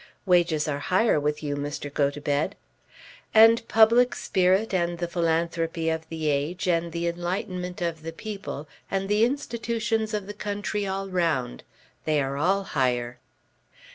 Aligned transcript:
"Wages 0.25 0.67
are 0.67 0.79
higher 0.79 1.19
with 1.19 1.43
you, 1.43 1.55
Mr. 1.55 1.93
Gotobed." 1.93 2.55
"And 3.35 3.67
public 3.67 4.15
spirit, 4.15 4.73
and 4.73 4.97
the 4.97 5.07
philanthropy 5.07 5.91
of 5.91 6.09
the 6.09 6.27
age, 6.27 6.67
and 6.67 6.91
the 6.91 7.07
enlightenment 7.07 7.83
of 7.83 8.01
the 8.01 8.11
people, 8.11 8.67
and 8.89 9.07
the 9.07 9.23
institutions 9.23 10.15
of 10.15 10.25
the 10.25 10.33
country 10.33 10.87
all 10.87 11.07
round. 11.07 11.61
They 12.05 12.19
are 12.19 12.35
all 12.35 12.63
higher." 12.63 13.19